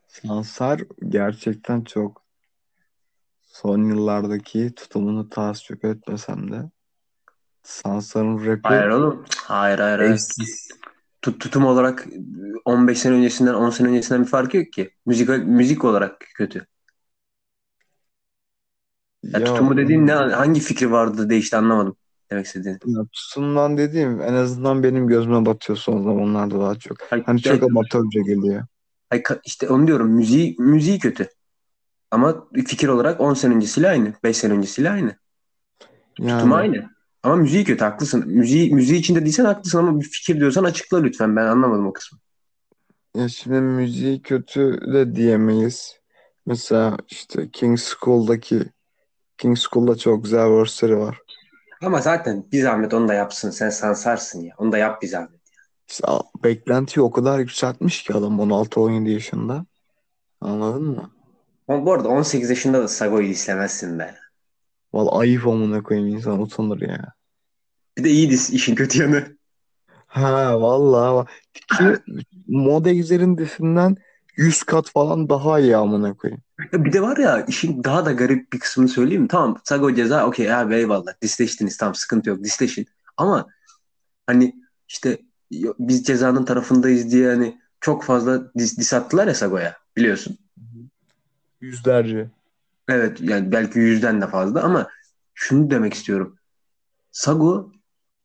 [0.08, 2.24] Sansar gerçekten çok
[3.42, 6.70] son yıllardaki tutumunu tas çok etmesem de
[7.64, 9.26] Sansar'ın rapi Hayır oğlum.
[9.38, 10.22] Hayır hayır hayır.
[11.22, 12.08] Tut, tutum olarak
[12.66, 14.92] 15 sene öncesinden 10 sene öncesinden bir farkı yok ki.
[15.06, 16.68] Müzik müzik olarak kötü.
[19.34, 21.96] Ya, Ya, tutumu dediğin ne hangi fikri vardı değişti anlamadım
[22.32, 22.78] demek istediğini.
[22.86, 26.98] ya tutumdan dediğim en azından benim gözüme batıyor son zamanlarda daha çok.
[27.10, 28.64] Hayır, Hani çok yani- amatörce geliyor.
[29.10, 31.28] hayır, işte onu diyorum müziği müziği kötü.
[32.12, 34.14] Ama fikir olarak 10 sene öncesiyle aynı.
[34.24, 35.16] 5 sene öncesiyle aynı.
[36.20, 36.90] Yani aynı.
[37.24, 38.24] Ama müziği kötü haklısın.
[38.28, 41.36] Müziği, müziği içinde değilsen haklısın ama bir fikir diyorsan açıkla lütfen.
[41.36, 42.20] Ben anlamadım o kısmı.
[43.16, 46.00] ya şimdi müziği kötü de diyemeyiz.
[46.46, 48.64] Mesela işte King School'daki
[49.38, 51.18] King School'da çok güzel verse'leri var.
[51.84, 53.50] Ama zaten bir zahmet onu da yapsın.
[53.50, 54.56] Sen sansarsın ya.
[54.58, 55.40] Onu da yap bir zahmet.
[55.90, 59.66] İşte a- beklentiyi o kadar yükseltmiş ki adam 16-17 yaşında.
[60.42, 61.12] Anladın mı?
[61.68, 64.16] Ama bu arada 18 yaşında da Sago'yu istemezsin be.
[64.94, 67.14] Vallahi ayıp amına koyayım insan utanır ya.
[67.98, 69.38] Bir de iyi dis işin kötü yanı.
[70.08, 71.30] Ha vallahi bak.
[71.54, 72.14] Ki
[72.48, 73.98] Moda Egzer'in disinden
[74.38, 76.42] 100 kat falan daha iyi amına koyayım.
[76.72, 79.28] Ya bir de var ya işin daha da garip bir kısmını söyleyeyim mi?
[79.28, 81.22] Tamam Sago ceza okey abi eyvallah.
[81.22, 82.86] Disleştiniz tamam sıkıntı yok disleşin.
[83.18, 83.48] Ama
[84.28, 84.56] hani
[84.88, 85.20] işte
[85.80, 90.38] biz cezanın tarafındayız diye hani çok fazla dis, dis attılar ya Sago'ya biliyorsun.
[91.62, 92.30] Yüzlerce.
[92.90, 94.88] Evet yani belki yüzden de fazla ama
[95.34, 96.38] şunu demek istiyorum.
[97.12, 97.72] Sago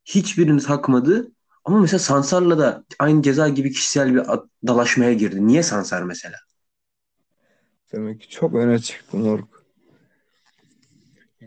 [0.05, 1.33] hiçbirini takmadı
[1.65, 4.23] ama mesela Sansar'la da aynı ceza gibi kişisel bir
[4.67, 5.47] dalaşmaya girdi.
[5.47, 6.37] Niye Sansar mesela?
[7.93, 9.65] Demek ki çok öne çıktı Moruk.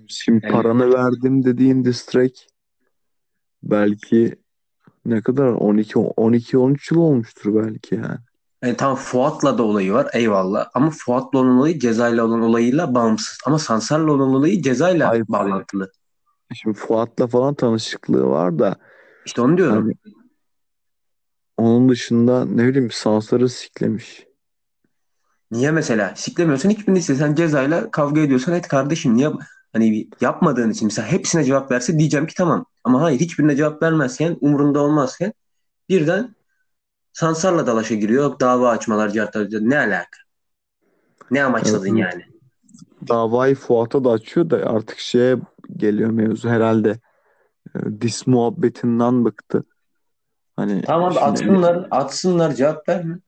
[0.08, 2.40] Şimdi Yani- paranı verdim dediğin distrack
[3.64, 4.36] belki
[5.06, 8.18] ne kadar 12 12 13 yıl olmuştur belki yani.
[8.64, 13.38] Yani tamam Fuat'la da olayı var eyvallah ama Fuat'la olan olayı cezayla olan olayıyla bağımsız.
[13.46, 15.26] Ama Sansar'la olan olayı cezayla Hayır.
[15.28, 15.92] bağlantılı.
[16.54, 18.76] Şimdi Fuat'la falan tanışıklığı var da
[19.26, 19.84] İşte onu diyorum.
[19.84, 19.94] hani
[21.58, 24.26] onun dışında ne bileyim Sansar'ı siklemiş.
[25.52, 27.16] Niye mesela siklemiyorsan hiçbirini iste.
[27.16, 29.16] Sen cezayla kavga ediyorsan et kardeşim.
[29.16, 29.32] Niye
[29.74, 32.66] hani yapmadığın için mesela hepsine cevap verse diyeceğim ki tamam.
[32.84, 35.34] Ama hayır hiçbirine cevap vermezken umurunda olmazken
[35.90, 36.36] birden
[37.14, 38.40] Sansar'la dalaşa giriyor.
[38.40, 40.20] Dava açmalar, cartlar, ne alaka?
[41.32, 42.14] Ne amaçladın Evet.
[42.14, 42.26] yani?
[43.08, 45.38] Davayı Fuat'a da açıyor da artık şeye
[45.78, 47.00] geliyor mevzu herhalde.
[48.02, 49.64] Dis muhabbetinden bıktı.
[50.56, 53.20] Hani Tamam şimdi, atsınlar, atsınlar cevap verme.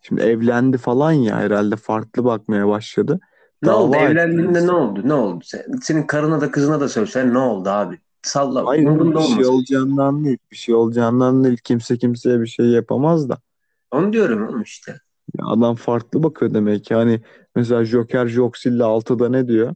[0.00, 3.20] şimdi evlendi falan ya herhalde farklı bakmaya başladı.
[3.62, 3.92] Ne oldu?
[3.92, 4.64] Dava Evlendiğinde ettiniz.
[4.64, 5.00] ne oldu?
[5.04, 5.44] Ne oldu?
[5.44, 7.98] Sen- senin karına da kızına da söylesen ne oldu abi?
[8.22, 8.66] Salla.
[8.66, 9.44] Hayır bir şey olmasın.
[9.52, 10.38] olacağından değil.
[10.50, 11.56] Bir şey olacağından değil.
[11.64, 13.38] Kimse kimseye bir şey yapamaz da.
[13.90, 14.92] Onu diyorum oğlum işte.
[15.38, 16.94] Ya adam farklı bakıyor demek ki.
[16.94, 17.20] Hani
[17.56, 19.74] mesela Joker Joxil'le 6'da ne diyor?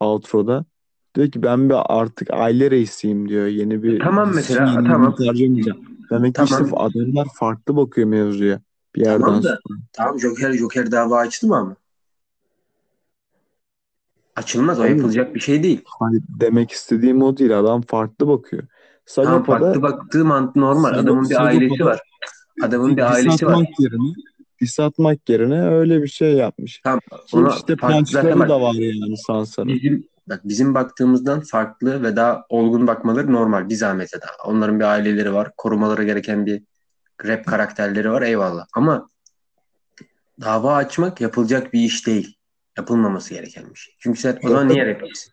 [0.00, 0.64] Outro'da.
[1.14, 3.46] Diyor ki ben bir artık aile reisiyim diyor.
[3.46, 5.12] Yeni bir Tamam mesela, yeni tamam.
[5.12, 5.84] harcamayacağım.
[6.10, 6.64] Demek ki Tamam.
[6.64, 8.60] işte adamlar farklı bakıyor mevzuya.
[8.96, 9.78] Bir yerden Tamam da sonra.
[9.92, 11.76] tamam Joker Joker dava açtı mı ama?
[14.36, 14.78] Açılmaz.
[14.78, 14.96] O Hayır.
[14.96, 15.82] yapılacak bir şey değil.
[15.98, 17.58] Hani demek istediğim o değil.
[17.58, 18.62] Adam farklı bakıyor.
[18.62, 20.90] Tamam Sagopa'da farklı baktığı mantı normal.
[20.90, 22.00] Sagop- Adamın bir Sagopa'da ailesi var.
[22.62, 23.66] Adamın bir ailesi var.
[23.78, 24.12] yerine
[24.60, 26.80] dis atmak yerine öyle bir şey yapmış.
[26.84, 27.00] Tamam.
[27.32, 29.68] Ona işte punchları da var yani Sansar'ın.
[29.68, 33.68] Bizim bak bizim baktığımızdan farklı ve daha olgun bakmaları normal.
[33.68, 34.48] Bir zahmete daha.
[34.50, 35.50] Onların bir aileleri var.
[35.56, 36.62] Korumaları gereken bir
[37.24, 38.22] rap karakterleri var.
[38.22, 38.66] Eyvallah.
[38.74, 39.08] Ama
[40.40, 42.36] dava açmak yapılacak bir iş değil.
[42.78, 43.94] Yapılmaması gereken bir şey.
[43.98, 45.32] Çünkü sen o zaman niye rapçisin?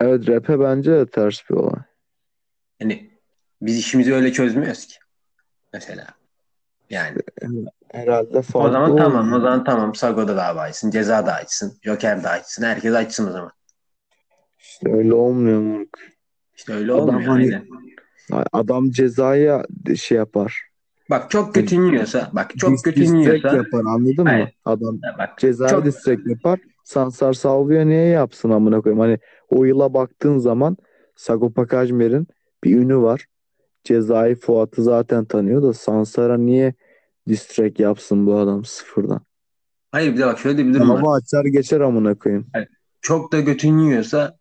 [0.00, 1.80] Evet rap'e bence de ters bir olay.
[2.80, 3.10] Yani
[3.62, 4.96] biz işimizi öyle çözmüyoruz ki.
[5.72, 6.06] Mesela.
[6.90, 7.18] Yani
[7.92, 9.32] Herhalde farklı o zaman tamam.
[9.32, 9.94] O zaman tamam.
[9.94, 10.90] Sago da dava açsın.
[10.90, 11.78] Ceza da açsın.
[11.82, 12.62] Joker da açsın.
[12.62, 13.52] Herkes açsın o zaman.
[14.70, 15.98] İşte öyle olmuyor moruk.
[16.56, 17.22] İşte öyle Adam olmuyor.
[17.22, 17.62] hani-
[18.32, 18.44] Aynen.
[18.52, 19.64] Adam cezaya
[19.96, 20.62] şey yapar.
[21.10, 24.30] Bak çok götünüyorsa bak çok Dis- götünüyorsa distrack yapar anladın mı?
[24.30, 24.48] Hayır.
[24.64, 26.58] Adam bak cezaya Çok- distrack yapar.
[26.84, 29.00] Sansar sallıyor niye yapsın amına koyayım.
[29.00, 30.76] Hani o yıla baktığın zaman
[31.16, 32.26] Sagopa Kajmer'in
[32.64, 33.26] bir ünü var.
[33.84, 36.74] Cezayı Fuat'ı zaten tanıyor da Sansar'a niye
[37.28, 39.20] distrack yapsın bu adam sıfırdan?
[39.92, 41.02] hayır bir de bak şöyle bir durum var.
[41.02, 42.46] Dava açar geçer amına koyayım.
[43.00, 44.38] Çok da götün yiyorsa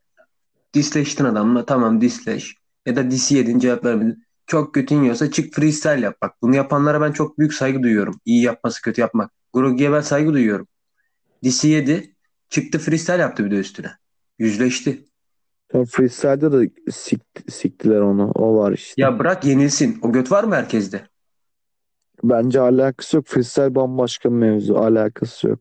[0.73, 2.55] disleştin adamla tamam disleş.
[2.85, 4.23] Ya da disi yedin cevap vermedin.
[4.47, 6.17] Çok götün yiyorsa çık freestyle yap.
[6.21, 8.19] Bak bunu yapanlara ben çok büyük saygı duyuyorum.
[8.25, 9.31] İyi yapması kötü yapmak.
[9.53, 10.67] Grogi'ye ben saygı duyuyorum.
[11.43, 12.15] Disi yedi.
[12.49, 13.91] Çıktı freestyle yaptı bir de üstüne.
[14.39, 15.05] Yüzleşti.
[15.71, 18.31] Sonra freestyle'da da sik- siktiler onu.
[18.31, 19.01] O var işte.
[19.01, 19.99] Ya bırak yenilsin.
[20.01, 21.07] O göt var mı herkeste?
[22.23, 23.25] Bence alakası yok.
[23.27, 24.75] Freestyle bambaşka bir mevzu.
[24.75, 25.59] Alakası yok.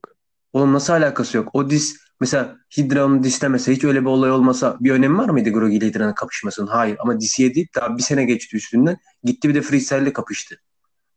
[0.52, 1.48] Oğlum nasıl alakası yok?
[1.52, 5.50] O dis Mesela Hydra onu dislemese hiç öyle bir olay olmasa bir önemi var mıydı
[5.50, 6.66] Grogi ile Hydra'nın kapışmasının?
[6.66, 8.96] Hayır ama DC'ye deyip daha bir sene geçti üstünden.
[9.24, 10.60] Gitti bir de freestyle'le kapıştı.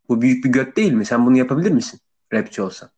[0.10, 1.06] Bu büyük bir göt değil mi?
[1.06, 2.00] Sen bunu yapabilir misin?
[2.34, 2.90] Rapçi olsan.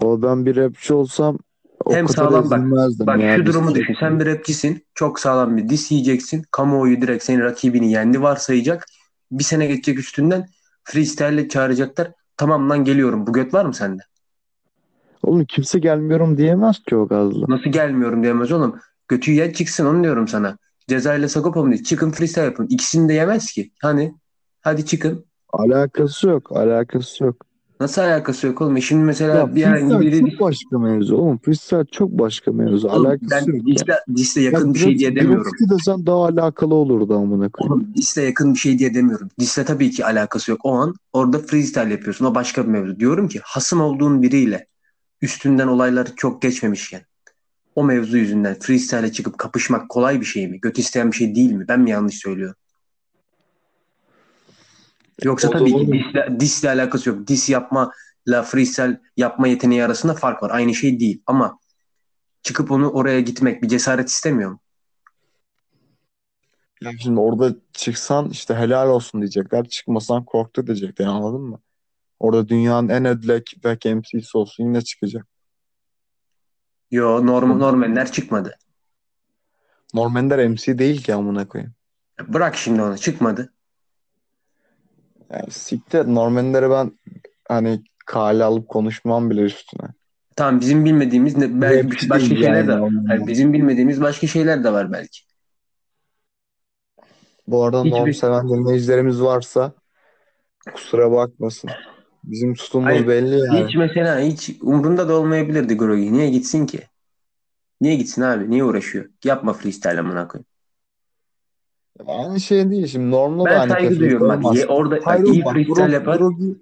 [0.00, 1.38] O ben bir rapçi olsam
[1.84, 2.90] o Hem kadar sağlam bak.
[3.06, 3.36] Bak ya.
[3.36, 3.96] şu durumu düşün.
[4.00, 4.86] Sen bir rapçisin.
[4.94, 6.44] Çok sağlam bir diss yiyeceksin.
[6.50, 8.86] Kamuoyu direkt senin rakibini yendi varsayacak.
[9.30, 10.48] Bir sene geçecek üstünden.
[10.84, 12.12] Freestyle'le çağıracaklar.
[12.36, 13.26] Tamam lan geliyorum.
[13.26, 14.02] Bu göt var mı sende?
[15.22, 17.46] Oğlum kimse gelmiyorum diyemez ki o gazla.
[17.48, 18.76] Nasıl gelmiyorum diyemez oğlum.
[19.08, 20.58] Götü yiyen çıksın onu diyorum sana.
[20.88, 21.84] Ceza ile Sagopa mı değil?
[21.84, 22.66] Çıkın freestyle yapın.
[22.70, 23.70] İkisini de yemez ki.
[23.82, 24.14] Hani?
[24.60, 25.24] Hadi çıkın.
[25.52, 26.52] Alakası yok.
[26.56, 27.36] Alakası yok.
[27.80, 28.76] Nasıl alakası yok oğlum?
[28.76, 31.16] E Şimdi mesela Ya bir herhangi biri çok başka mevzu.
[31.16, 32.88] Oğlum freestyle çok başka mevzu.
[32.88, 33.68] Oğlum, Alakası ben yok.
[33.68, 33.74] ya.
[33.74, 35.42] disse, disse yakın Bak, bir şey diye demiyorum.
[35.42, 37.72] grafiti desen daha alakalı olurdu amına koyayım.
[37.72, 39.28] Oğlum disse yakın bir şey diye demiyorum.
[39.38, 40.60] Disse tabii ki alakası yok.
[40.64, 42.24] O an orada freestyle yapıyorsun.
[42.24, 43.00] O başka bir mevzu.
[43.00, 44.66] Diyorum ki hasım olduğun biriyle
[45.22, 47.06] üstünden olaylar çok geçmemişken
[47.74, 50.60] o mevzu yüzünden freestyle'e çıkıp kapışmak kolay bir şey mi?
[50.60, 51.68] Göt isteyen bir şey değil mi?
[51.68, 52.56] Ben mi yanlış söylüyorum?
[55.22, 57.28] Yoksa O tabii ki disle, disle alakası yok.
[57.28, 60.50] Dis yapmayla freestyle yapma yeteneği arasında fark var.
[60.50, 61.22] Aynı şey değil.
[61.26, 61.58] Ama
[62.42, 64.60] çıkıp onu oraya gitmek bir cesaret istemiyor mu?
[66.82, 69.68] Ya şimdi orada çıksan işte helal olsun diyecekler.
[69.68, 71.60] Çıkmasan korktu diyecekler anladın mı?
[72.22, 75.26] Orada dünyanın en ödlek back MC'si olsun yine çıkacak.
[76.90, 78.58] Yo norm, normaller çıkmadı.
[79.94, 81.74] Norm Ender MC değil ki amına koyayım.
[82.28, 82.98] Bırak şimdi onu.
[82.98, 83.52] Çıkmadı.
[85.30, 86.98] Yani siktir Norm Ender'e ben
[87.48, 89.88] hani kale alıp konuşmam bile üstüne.
[90.36, 93.14] Tamam bizim bilmediğimiz ne, belki Rapçi başka değil şeyler yani de Ender.
[93.14, 95.20] yani bizim bilmediğimiz başka şeyler de var belki.
[97.46, 99.72] Bu arada Hiçbir- Norm seven dinleyicilerimiz varsa
[100.74, 101.70] kusura bakmasın.
[102.24, 103.66] Bizim tutumumuz Hayır, belli yani.
[103.66, 106.12] Hiç mesela hiç umrunda da olmayabilirdi Grogi.
[106.12, 106.80] Niye gitsin ki?
[107.80, 108.50] Niye gitsin abi?
[108.50, 109.04] Niye uğraşıyor?
[109.24, 110.46] Yapma freestyle amına koyayım.
[112.06, 113.10] Aynı şey değil şimdi.
[113.10, 114.56] Norm'la da Ben aynı saygı duyuyorum bak.
[114.56, 116.16] Ye, orada Hayır iyi bak, freestyle Gro- yapar.
[116.16, 116.54] Grogi,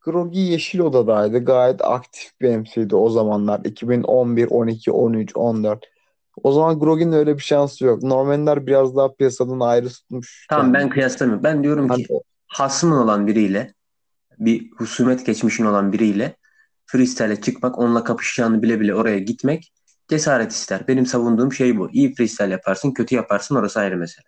[0.00, 1.44] Grogi Yeşil Oda'daydı.
[1.44, 3.60] Gayet aktif bir MC'ydi o zamanlar.
[3.64, 5.84] 2011, 12, 13, 14.
[6.42, 8.02] O zaman Grogi'nin öyle bir şansı yok.
[8.02, 10.46] Norm Ender biraz daha piyasadan ayrı tutmuş.
[10.50, 10.92] Tamam ben kendini.
[10.92, 11.44] kıyaslamıyorum.
[11.44, 12.14] Ben diyorum Hani ki
[12.48, 13.74] hasmın olan biriyle
[14.38, 16.36] bir husumet geçmişin olan biriyle
[16.86, 19.72] freestyle'e çıkmak, onunla kapışacağını bile bile oraya gitmek
[20.08, 20.88] cesaret ister.
[20.88, 21.90] Benim savunduğum şey bu.
[21.90, 24.26] İyi freestyle yaparsın, kötü yaparsın orası ayrı mesele.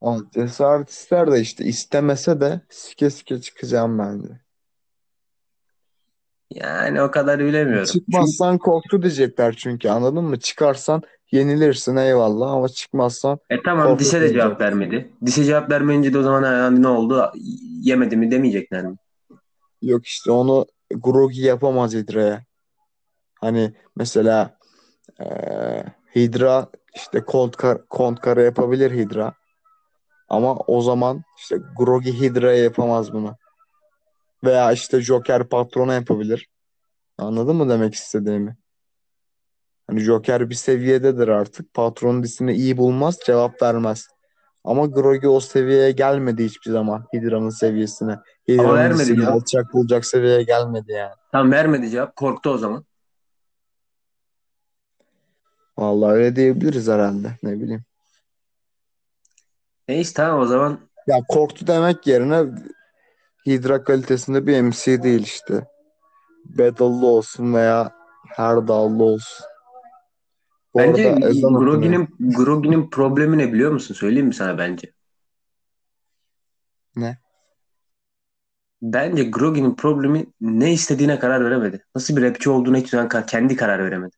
[0.00, 4.40] o cesaret ister de işte istemese de sike sike çıkacağım bence.
[6.50, 7.88] Yani o kadar bilemiyorum.
[7.92, 10.38] Çünkü Çıkmazsan korktu diyecekler çünkü anladın mı?
[10.40, 15.12] Çıkarsan yenilirsin eyvallah ama çıkmazsan E tamam Dise de cevap vermedi.
[15.26, 17.32] Dise cevap vermeyince de o zaman yani ne oldu?
[17.82, 18.96] Yemedi mi demeyecekler mi?
[19.82, 22.44] Yok işte onu Grogi yapamaz Hydra'ya.
[23.40, 24.58] Hani mesela
[25.20, 25.84] eee
[26.16, 29.34] Hydra işte Cold Kar Cold Kara yapabilir Hydra.
[30.28, 33.36] Ama o zaman işte Grogi Hydra'ya yapamaz bunu.
[34.44, 36.48] Veya işte Joker Patron'a yapabilir.
[37.18, 38.56] Anladın mı demek istediğimi?
[39.88, 41.74] Hani Joker bir seviyededir artık.
[41.74, 44.08] Patron dizisini iyi bulmaz, cevap vermez.
[44.64, 47.04] Ama Grogi o seviyeye gelmedi hiçbir zaman.
[47.14, 48.16] Hydra'nın seviyesine.
[48.48, 49.30] Hydra'nın vermedi ya.
[49.30, 51.14] alçak bulacak seviyeye gelmedi yani.
[51.32, 52.16] Tam vermedi cevap.
[52.16, 52.84] Korktu o zaman.
[55.78, 57.36] Vallahi öyle diyebiliriz herhalde.
[57.42, 57.82] Ne bileyim.
[59.88, 62.44] Neyse tamam o zaman Ya korktu demek yerine
[63.46, 65.66] Hydra kalitesinde bir MC değil işte.
[66.44, 67.90] Battle'lı olsun veya
[68.36, 69.46] her dallı olsun.
[70.76, 71.14] Bence.
[71.42, 73.94] Grogi'nin Grogi'nin problemi ne biliyor musun?
[73.94, 74.92] Söyleyeyim mi sana bence?
[76.96, 77.18] Ne?
[78.82, 81.84] Bence Grogi'nin problemi ne istediğine karar veremedi.
[81.94, 84.16] Nasıl bir rapçi olduğuna hiç zaman kendi karar veremedi.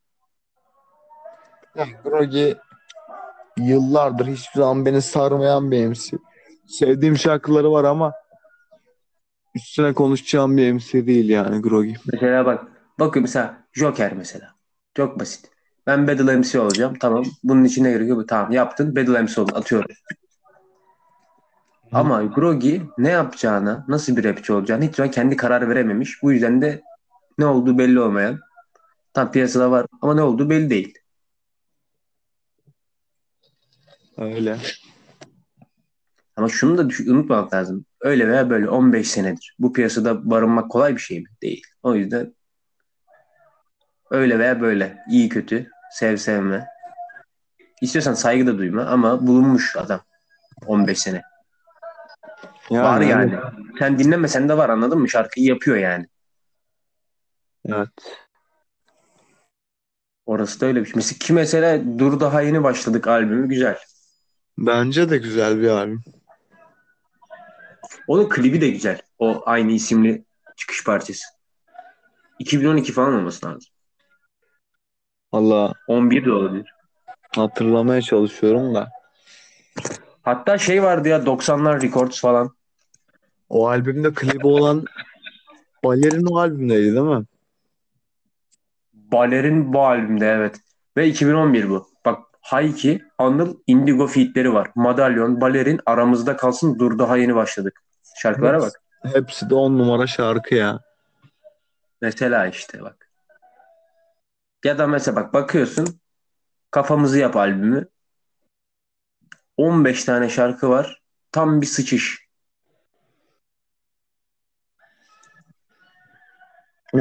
[1.75, 2.57] Ya Grogi
[3.59, 6.19] yıllardır hiçbir zaman beni sarmayan bir MC.
[6.67, 8.13] Sevdiğim şarkıları var ama
[9.55, 11.95] üstüne konuşacağım bir MC değil yani Grogi.
[12.13, 12.67] Mesela bak
[12.99, 14.55] bakıyor mesela Joker mesela.
[14.95, 15.51] Çok basit.
[15.87, 16.95] Ben Battle MC olacağım.
[17.01, 17.25] Tamam.
[17.45, 18.25] Bunun için ne gerekiyor?
[18.29, 18.97] Tamam yaptın.
[18.97, 19.55] Battle MC oldun.
[19.55, 19.91] Atıyorum.
[21.93, 26.23] Ama Grogi ne yapacağına, nasıl bir rapçi olacağını hiç zaman kendi karar verememiş.
[26.23, 26.83] Bu yüzden de
[27.39, 28.41] ne olduğu belli olmayan.
[29.15, 30.99] Tam piyasada var ama ne olduğu belli değil.
[34.19, 34.59] Öyle.
[36.37, 37.85] Ama şunu da düş- unutmamak lazım.
[38.01, 39.57] Öyle veya böyle 15 senedir.
[39.59, 41.27] Bu piyasada barınmak kolay bir şey mi?
[41.43, 41.63] Değil.
[41.83, 42.35] O yüzden
[44.11, 45.05] öyle veya böyle.
[45.11, 45.71] iyi kötü.
[45.93, 46.67] Sev sevme.
[47.81, 50.01] İstiyorsan saygı da duyma ama bulunmuş adam.
[50.67, 51.23] 15 sene.
[52.71, 53.39] Yani, var yani.
[53.79, 55.09] Sen dinlemesen de var anladın mı?
[55.09, 56.07] Şarkıyı yapıyor yani.
[57.67, 57.89] Evet.
[60.27, 60.93] Orası da öyle bir şey.
[60.95, 63.79] Mesela, ki mesela Dur daha yeni başladık albümü güzel.
[64.59, 66.03] Bence de güzel bir albüm.
[68.07, 69.03] Onun klibi de güzel.
[69.19, 70.25] O aynı isimli
[70.57, 71.25] çıkış parçası.
[72.39, 73.73] 2012 falan olması lazım.
[75.33, 76.75] Valla 11 de olabilir.
[77.37, 78.91] hatırlamaya çalışıyorum da.
[80.23, 82.51] Hatta şey vardı ya 90'lar Records falan.
[83.49, 84.85] O albümde klibi olan
[85.85, 87.25] Balerin o albümdeydi değil mi?
[88.95, 90.57] Baler'in bu albümde evet.
[90.97, 91.89] Ve 2011 bu.
[92.05, 94.71] Bak Hayki, Anıl, Indigo featleri var.
[94.75, 97.83] Madalyon, Baler'in aramızda kalsın dur daha yeni başladık.
[98.17, 98.83] Şarkılara bak.
[99.13, 100.81] Hepsi de on numara şarkı ya.
[102.01, 103.10] Mesela işte bak.
[104.65, 106.01] Ya da mesela bak bakıyorsun
[106.71, 107.89] kafamızı yap albümü.
[109.57, 111.03] 15 tane şarkı var.
[111.33, 112.31] Tam bir sıçış.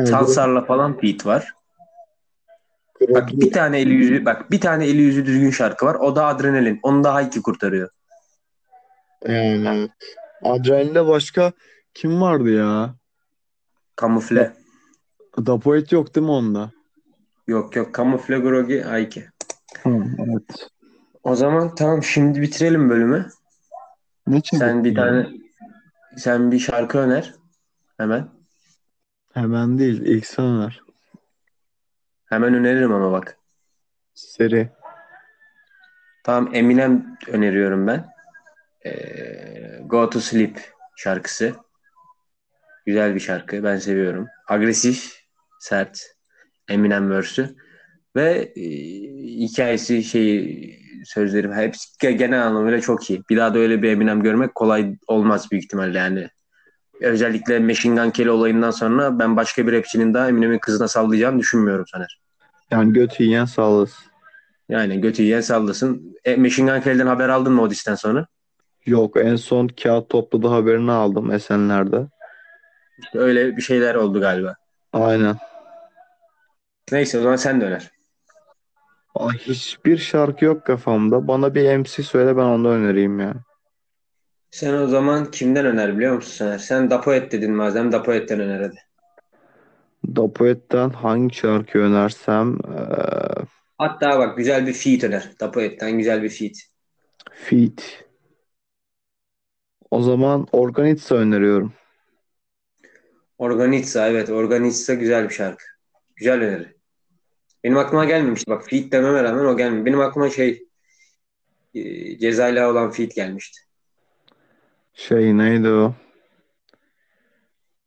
[0.06, 1.54] Sansar'la falan beat var.
[3.10, 5.96] Bak bir tane eli yüzü bak bir tane eli yüzü düzgün şarkı var.
[5.96, 6.80] O da Adrenalin.
[6.84, 7.90] Onu da Hayki kurtarıyor.
[9.28, 9.92] Yani evet.
[10.44, 11.52] Adrenal'de başka
[11.94, 12.96] kim vardı ya?
[13.96, 14.54] Kamufle.
[15.46, 16.72] Dapoet yok değil mi onda?
[17.50, 19.30] Yok yok Kamufle Grogi Hayki.
[19.84, 20.68] Hı, evet.
[21.24, 23.30] O zaman tamam şimdi bitirelim bölümü.
[24.28, 25.06] Ne çabuk Sen bir ya.
[25.06, 25.28] tane
[26.18, 27.34] sen bir şarkı öner.
[27.98, 28.30] Hemen.
[29.34, 30.02] Hemen değil.
[30.02, 30.82] ilk sen öner.
[32.26, 33.38] Hemen öneririm ama bak.
[34.14, 34.70] Seri.
[36.24, 38.10] Tamam Eminem öneriyorum ben.
[38.86, 41.56] Ee, Go to Sleep şarkısı.
[42.86, 43.64] Güzel bir şarkı.
[43.64, 44.28] Ben seviyorum.
[44.48, 45.24] Agresif,
[45.60, 46.19] sert.
[46.70, 47.56] Eminem verse'ü.
[48.16, 48.62] Ve e,
[49.40, 53.22] hikayesi şeyi sözlerim hepsi ge- genel anlamıyla çok iyi.
[53.30, 56.28] Bir daha da öyle bir Eminem görmek kolay olmaz büyük ihtimalle yani.
[57.02, 61.86] Özellikle Machine Gun Kelly olayından sonra ben başka bir rapçinin daha Eminem'in kızına sallayacağını düşünmüyorum
[61.88, 62.20] Soner.
[62.72, 64.06] Yani götü yiyen sağlasın.
[64.70, 66.16] Yani götü yiyen sallasın.
[66.26, 68.28] E, Machine Gun Kelly'den haber aldın mı o disten sonra?
[68.86, 72.08] Yok en son kağıt topladı haberini aldım Esenler'de.
[73.00, 74.56] İşte öyle bir şeyler oldu galiba.
[74.94, 75.36] Aynen.
[76.92, 77.92] Neyse o zaman sen de öner.
[79.16, 81.28] Aa, hiçbir şarkı yok kafamda.
[81.28, 83.34] Bana bir MC söyle ben onu önereyim ya.
[84.52, 86.58] Sen o zaman kimden öner biliyor musun Soner?
[86.58, 88.78] Sen Dapoet dedin madem Dapoet'ten öner hadi.
[90.16, 93.46] Dapoet'ten hangi şarkı önersem eee
[93.78, 95.30] Hatta bak güzel bir feat öner.
[95.40, 96.54] Dapoet'ten güzel bir feat.
[97.34, 98.04] Feat.
[99.92, 101.74] O zaman Organitsa öneriyorum.
[103.38, 105.64] Organitsa evet Organitsa güzel bir şarkı.
[106.16, 106.79] Güzel öneri.
[107.64, 108.52] Benim aklıma gelmemişti.
[108.52, 109.86] Bak feat dememe rağmen o gelmiyor.
[109.86, 110.68] Benim aklıma şey
[111.74, 113.60] e, Cezayla olan feat gelmişti.
[114.94, 115.94] Şey neydi o?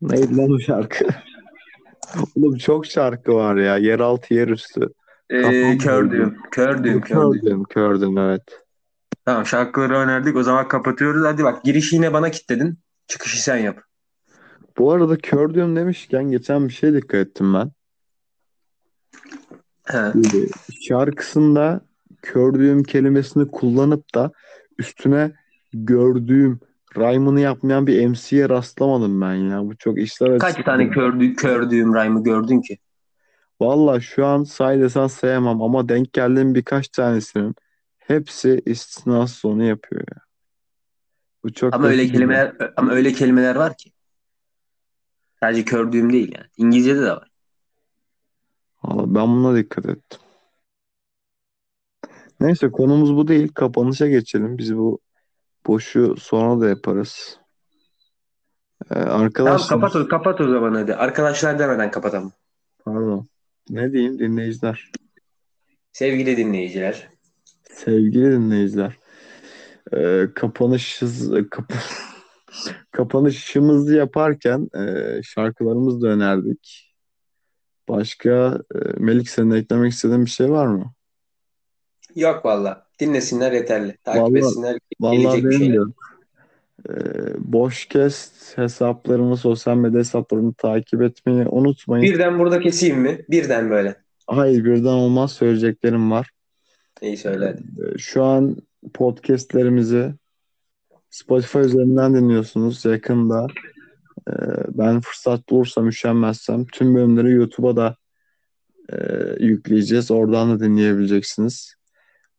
[0.02, 1.04] Neydi lan o şarkı?
[2.36, 3.76] Oğlum çok şarkı var ya.
[3.76, 4.88] Yeraltı yerüstü.
[5.30, 6.38] Ee, Kafam kördüm.
[6.50, 7.00] Kördüm.
[7.00, 7.00] Kördüm.
[7.00, 8.62] Kördüm, kördüm evet.
[9.24, 10.36] Tamam şarkıları önerdik.
[10.36, 11.26] O zaman kapatıyoruz.
[11.26, 12.78] Hadi bak girişi yine bana kilitledin.
[13.06, 13.80] Çıkışı sen yap.
[14.78, 17.70] Bu arada kördüm demişken geçen bir şey dikkat ettim ben.
[20.80, 21.80] Şarkısında
[22.22, 24.32] kördüğüm kelimesini kullanıp da
[24.78, 25.32] üstüne
[25.72, 26.60] gördüğüm
[26.96, 29.64] rhyme'ını yapmayan bir MC'ye rastlamadım ben ya.
[29.64, 32.78] Bu çok işler Kaç tane kördü, kördüğüm rhyme'ı gördün ki?
[33.60, 37.54] Valla şu an say desen sayamam ama denk geldiğim birkaç tanesinin
[37.98, 40.22] hepsi istisnasız onu yapıyor ya.
[41.44, 43.92] Bu çok Ama öyle kelimeler ama öyle kelimeler var ki.
[45.40, 46.46] Sadece kördüğüm değil yani.
[46.56, 47.31] İngilizce'de de var.
[48.84, 50.20] Valla ben buna dikkat ettim.
[52.40, 53.48] Neyse konumuz bu değil.
[53.54, 54.58] Kapanışa geçelim.
[54.58, 54.98] Biz bu
[55.66, 57.38] boşu sonra da yaparız.
[58.90, 60.94] Ee, Tamam arkadaşlar kapat o, kapat o zaman hadi.
[60.94, 62.32] Arkadaşlar demeden kapatalım.
[62.84, 63.26] pardon.
[63.70, 64.90] Ne diyeyim dinleyiciler?
[65.92, 67.08] Sevgili dinleyiciler.
[67.70, 68.96] Sevgili dinleyiciler.
[69.92, 71.72] Ee, kapanışız, kap
[72.90, 76.91] kapanışımızı yaparken e, şarkılarımızı da önerdik.
[77.88, 80.92] Başka e, Melik senin eklemek istediğin bir şey var mı?
[82.14, 82.86] Yok valla.
[83.00, 83.96] Dinlesinler yeterli.
[84.04, 84.78] Takip Vallahi- etsinler.
[85.00, 85.76] Bir benim şey.
[86.90, 86.94] Ee,
[87.38, 92.02] Boşkest hesaplarımı, sosyal medya hesaplarımı takip etmeyi unutmayın.
[92.12, 93.24] Birden burada keseyim mi?
[93.30, 93.96] Birden böyle.
[94.26, 96.30] Hayır birden olmaz söyleyeceklerim var.
[97.00, 97.56] İyi söyle.
[97.94, 98.56] Ee, Şu an
[98.94, 100.14] podcastlerimizi
[101.10, 102.84] Spotify üzerinden dinliyorsunuz.
[102.84, 103.46] Yakında
[104.28, 104.32] e,
[104.68, 107.96] ben fırsat bulursam, üşenmezsem tüm bölümleri YouTube'a da
[108.92, 108.96] e,
[109.44, 110.10] yükleyeceğiz.
[110.10, 111.74] Oradan da dinleyebileceksiniz.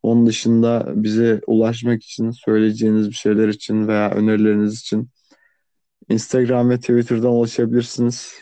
[0.03, 5.09] Onun dışında bize ulaşmak için, söyleyeceğiniz bir şeyler için veya önerileriniz için
[6.09, 8.33] Instagram ve Twitter'dan ulaşabilirsiniz.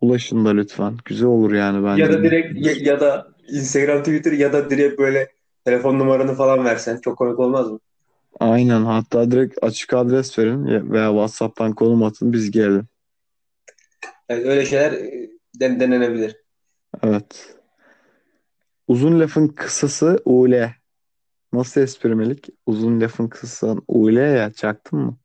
[0.00, 0.96] Ulaşın da lütfen.
[1.04, 2.02] Güzel olur yani bence.
[2.02, 5.28] Ya da direkt ya, ya da Instagram, Twitter ya da direkt böyle
[5.64, 7.80] telefon numaranı falan versen çok komik olmaz mı?
[8.40, 8.84] Aynen.
[8.84, 12.86] Hatta direkt açık adres verin ya- veya WhatsApp'tan konum atın biz gelelim.
[14.28, 15.30] Evet, öyle şeyler e,
[15.60, 16.36] den- denenebilir.
[17.02, 17.56] Evet.
[18.88, 20.74] Uzun lafın kısası ule.
[21.52, 22.48] Nasıl esprimelik?
[22.66, 25.16] Uzun lafın kısası ule ya çaktın mı?